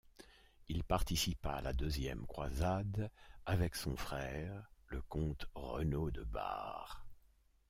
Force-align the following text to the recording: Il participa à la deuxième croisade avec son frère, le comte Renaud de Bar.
Il 0.67 0.83
participa 0.83 1.51
à 1.57 1.61
la 1.61 1.73
deuxième 1.73 2.25
croisade 2.25 3.11
avec 3.45 3.75
son 3.75 3.95
frère, 3.95 4.67
le 4.87 4.99
comte 5.03 5.45
Renaud 5.53 6.09
de 6.09 6.23
Bar. 6.23 7.05